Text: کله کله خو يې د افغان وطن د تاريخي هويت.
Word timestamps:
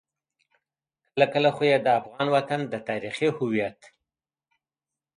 کله 1.15 1.25
کله 1.33 1.49
خو 1.55 1.63
يې 1.71 1.77
د 1.81 1.87
افغان 1.99 2.27
وطن 2.35 2.59
د 2.67 2.73
تاريخي 2.87 3.29
هويت. 3.37 3.79